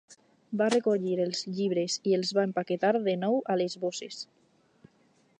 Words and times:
Va 0.59 0.67
recollir 0.73 1.17
els 1.25 1.41
llibres 1.57 1.97
i 2.11 2.15
els 2.19 2.31
va 2.37 2.45
empaquetar 2.49 2.91
de 3.09 3.15
nou 3.25 3.37
a 3.55 3.59
les 3.61 3.77
bosses. 3.85 4.23